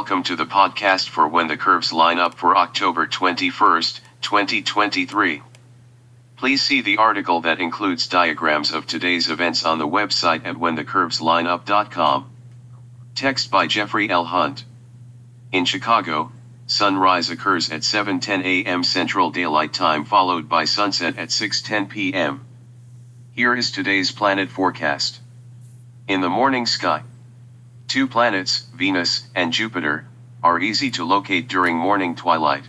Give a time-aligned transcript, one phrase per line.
[0.00, 5.42] welcome to the podcast for When the Curves Line Up for October 21st, 2023.
[6.38, 12.30] Please see the article that includes diagrams of today's events on the website at whenthecurveslineup.com.
[13.14, 14.24] Text by Jeffrey L.
[14.24, 14.64] Hunt.
[15.52, 16.32] In Chicago,
[16.66, 18.82] sunrise occurs at 7:10 a.m.
[18.82, 22.40] Central Daylight Time followed by sunset at 6:10 p.m.
[23.32, 25.20] Here is today's planet forecast.
[26.08, 27.02] In the morning sky,
[27.90, 30.06] two planets, Venus and Jupiter,
[30.44, 32.62] are easy to locate during morning twilight.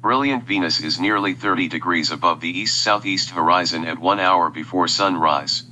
[0.00, 5.64] Brilliant Venus is nearly 30 degrees above the east-southeast horizon at 1 hour before sunrise.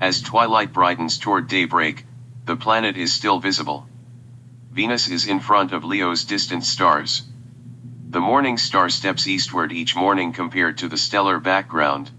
[0.00, 2.06] As twilight brightens toward daybreak,
[2.44, 3.88] the planet is still visible.
[4.70, 7.24] Venus is in front of Leo's distant stars.
[8.10, 12.12] The morning star steps eastward each morning compared to the stellar background.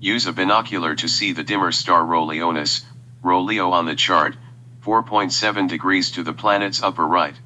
[0.00, 4.36] Use a binocular to see the dimmer star Rho Leo on the chart,
[4.84, 7.36] 4.7 degrees to the planet's upper right.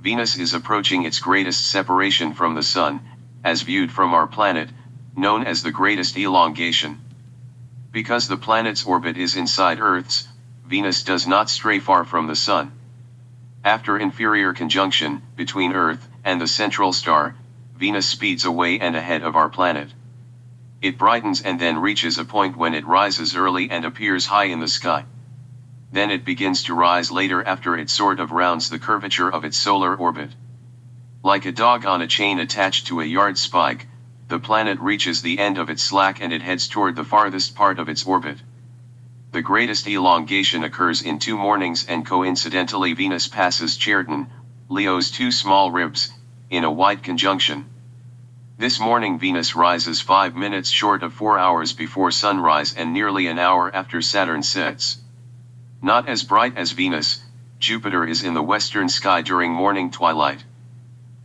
[0.00, 3.00] Venus is approaching its greatest separation from the Sun,
[3.42, 4.68] as viewed from our planet,
[5.16, 7.00] known as the greatest elongation.
[7.90, 10.28] Because the planet's orbit is inside Earth's,
[10.64, 12.70] Venus does not stray far from the Sun.
[13.64, 17.34] After inferior conjunction between Earth and the central star,
[17.76, 19.92] Venus speeds away and ahead of our planet.
[20.80, 24.60] It brightens and then reaches a point when it rises early and appears high in
[24.60, 25.06] the sky.
[25.94, 29.56] Then it begins to rise later after it sort of rounds the curvature of its
[29.56, 30.34] solar orbit.
[31.22, 33.86] Like a dog on a chain attached to a yard spike,
[34.26, 37.78] the planet reaches the end of its slack and it heads toward the farthest part
[37.78, 38.38] of its orbit.
[39.30, 44.26] The greatest elongation occurs in two mornings and coincidentally Venus passes Chertan,
[44.68, 46.10] Leo's two small ribs,
[46.50, 47.66] in a wide conjunction.
[48.58, 53.38] This morning Venus rises 5 minutes short of 4 hours before sunrise and nearly an
[53.38, 54.98] hour after Saturn sets.
[55.84, 57.22] Not as bright as Venus,
[57.58, 60.42] Jupiter is in the western sky during morning twilight.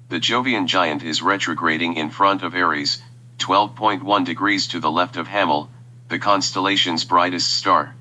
[0.09, 3.01] The Jovian giant is retrograding in front of Aries,
[3.37, 5.69] 12.1 degrees to the left of Hamal,
[6.09, 7.95] the constellation's brightest star.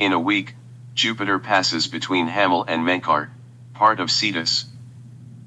[0.00, 0.56] In a week,
[0.94, 3.28] Jupiter passes between Hamal and Menkar,
[3.74, 4.64] part of Cetus.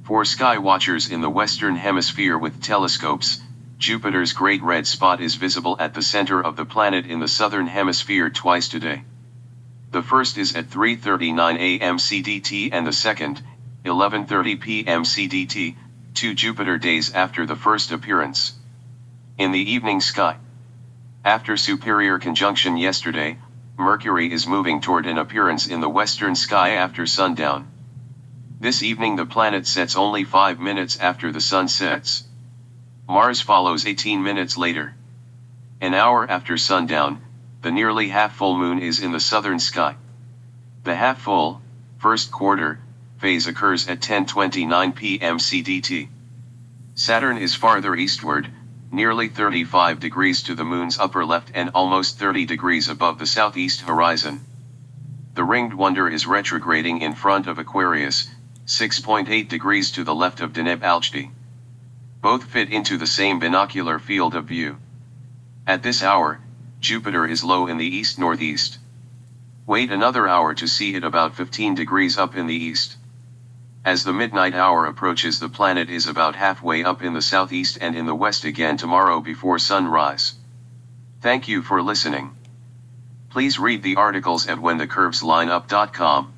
[0.06, 3.42] For sky watchers in the western hemisphere with telescopes,
[3.80, 7.68] Jupiter's great red spot is visible at the center of the planet in the southern
[7.68, 9.04] hemisphere twice today.
[10.02, 11.98] The first is at 3:39 a.m.
[12.00, 13.40] CDT and the second,
[13.86, 15.04] 11:30 p.m.
[15.04, 15.76] CDT,
[16.16, 18.54] two Jupiter days after the first appearance.
[19.38, 20.38] In the evening sky.
[21.24, 23.38] After superior conjunction yesterday,
[23.78, 27.68] Mercury is moving toward an appearance in the western sky after sundown.
[28.60, 32.24] This evening the planet sets only 5 minutes after the sun sets.
[33.08, 34.96] Mars follows 18 minutes later.
[35.80, 37.22] An hour after sundown,
[37.62, 39.96] the nearly half-full moon is in the southern sky.
[40.84, 41.62] The half-full,
[42.00, 42.80] first quarter,
[43.20, 45.38] phase occurs at 10.29 p.m.
[45.38, 46.08] CDT.
[46.96, 48.50] Saturn is farther eastward,
[48.92, 53.82] nearly 35 degrees to the moon's upper left and almost 30 degrees above the southeast
[53.82, 54.44] horizon.
[55.36, 58.28] The ringed wonder is retrograding in front of Aquarius,
[58.66, 61.32] 6.8 degrees to the left of Deneb Algedi.
[62.22, 64.78] Both fit into the same binocular field of view.
[65.66, 66.42] At this hour,
[66.82, 68.80] Jupiter is low in the east-northeast.
[69.68, 72.98] Wait another hour to see it about 15 degrees up in the east.
[73.86, 77.96] As the midnight hour approaches the planet is about halfway up in the southeast and
[77.96, 80.34] in the west again tomorrow before sunrise.
[81.22, 82.36] Thank you for listening.
[83.30, 86.34] Please read the articles at whenthecurveslineup.com.